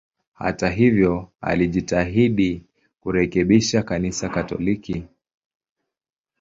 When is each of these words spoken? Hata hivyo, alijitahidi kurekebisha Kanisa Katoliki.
Hata 0.33 0.69
hivyo, 0.69 1.31
alijitahidi 1.41 2.63
kurekebisha 3.01 3.83
Kanisa 3.83 4.29
Katoliki. 4.29 5.03